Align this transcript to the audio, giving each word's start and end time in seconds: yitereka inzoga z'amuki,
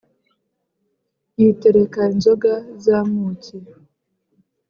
yitereka 1.39 2.01
inzoga 2.13 2.53
z'amuki, 2.83 3.57